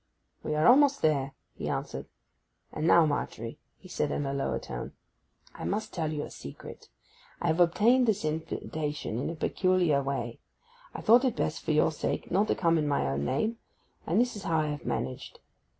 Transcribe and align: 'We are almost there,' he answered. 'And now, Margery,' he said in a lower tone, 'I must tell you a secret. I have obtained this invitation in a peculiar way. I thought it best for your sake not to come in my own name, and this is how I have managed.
'We 0.41 0.55
are 0.55 0.65
almost 0.65 1.03
there,' 1.03 1.35
he 1.53 1.69
answered. 1.69 2.07
'And 2.71 2.87
now, 2.87 3.05
Margery,' 3.05 3.59
he 3.77 3.87
said 3.87 4.09
in 4.11 4.25
a 4.25 4.33
lower 4.33 4.57
tone, 4.57 4.93
'I 5.53 5.65
must 5.65 5.93
tell 5.93 6.11
you 6.11 6.23
a 6.23 6.31
secret. 6.31 6.89
I 7.39 7.45
have 7.45 7.59
obtained 7.59 8.07
this 8.07 8.25
invitation 8.25 9.19
in 9.19 9.29
a 9.29 9.35
peculiar 9.35 10.01
way. 10.01 10.39
I 10.95 11.01
thought 11.01 11.23
it 11.23 11.35
best 11.35 11.61
for 11.61 11.71
your 11.71 11.91
sake 11.91 12.31
not 12.31 12.47
to 12.47 12.55
come 12.55 12.79
in 12.79 12.87
my 12.87 13.05
own 13.07 13.25
name, 13.25 13.59
and 14.07 14.19
this 14.19 14.35
is 14.35 14.41
how 14.41 14.57
I 14.57 14.69
have 14.71 14.87
managed. 14.87 15.37